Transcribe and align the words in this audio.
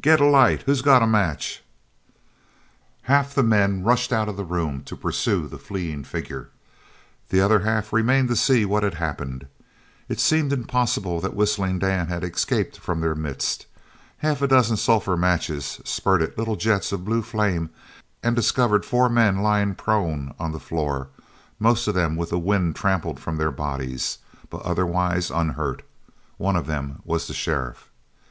"Get 0.00 0.18
a 0.18 0.24
light! 0.24 0.62
Who's 0.62 0.80
got 0.80 1.02
a 1.02 1.06
match?" 1.06 1.62
Half 3.02 3.34
the 3.34 3.42
men 3.42 3.84
rushed 3.84 4.14
out 4.14 4.30
of 4.30 4.36
the 4.38 4.42
room 4.46 4.82
to 4.84 4.96
pursue 4.96 5.46
that 5.48 5.58
fleeing 5.60 6.04
figure. 6.04 6.48
The 7.28 7.42
other 7.42 7.58
half 7.58 7.92
remained 7.92 8.28
to 8.28 8.34
see 8.36 8.64
what 8.64 8.82
had 8.82 8.94
happened. 8.94 9.46
It 10.08 10.18
seemed 10.20 10.54
impossible 10.54 11.20
that 11.20 11.34
Whistling 11.34 11.80
Dan 11.80 12.06
had 12.08 12.24
escaped 12.24 12.78
from 12.78 13.00
their 13.02 13.14
midst. 13.14 13.66
Half 14.24 14.40
a 14.40 14.48
dozen 14.48 14.78
sulphur 14.78 15.18
matches 15.18 15.78
spurted 15.84 16.38
little 16.38 16.56
jets 16.56 16.90
of 16.90 17.04
blue 17.04 17.20
flame 17.20 17.68
and 18.22 18.34
discovered 18.34 18.86
four 18.86 19.10
men 19.10 19.42
lying 19.42 19.74
prone 19.74 20.34
on 20.38 20.52
the 20.52 20.58
floor, 20.60 21.08
most 21.58 21.86
of 21.86 21.94
them 21.94 22.16
with 22.16 22.30
the 22.30 22.38
wind 22.38 22.74
trampled 22.74 23.20
from 23.20 23.36
their 23.36 23.52
bodies, 23.52 24.16
but 24.48 24.62
otherwise 24.62 25.30
unhurt. 25.30 25.82
One 26.38 26.56
of 26.56 26.66
them 26.66 27.02
was 27.04 27.26
the 27.26 27.34
sheriff. 27.34 27.90